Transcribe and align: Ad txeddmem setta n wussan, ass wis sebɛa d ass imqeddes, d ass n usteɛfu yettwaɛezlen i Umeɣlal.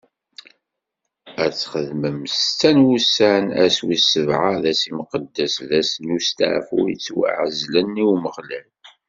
Ad 1.43 1.53
txeddmem 1.55 2.19
setta 2.33 2.69
n 2.75 2.77
wussan, 2.85 3.45
ass 3.63 3.77
wis 3.85 4.03
sebɛa 4.11 4.53
d 4.61 4.65
ass 4.71 4.81
imqeddes, 4.89 5.55
d 5.69 5.71
ass 5.79 5.91
n 6.05 6.07
usteɛfu 6.17 6.79
yettwaɛezlen 6.89 8.01
i 8.03 8.05
Umeɣlal. 8.13 8.67